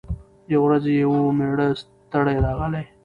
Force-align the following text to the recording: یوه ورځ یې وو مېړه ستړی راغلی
یوه 0.53 0.63
ورځ 0.67 0.83
یې 0.97 1.03
وو 1.11 1.23
مېړه 1.37 1.67
ستړی 1.79 2.37
راغلی 2.45 2.83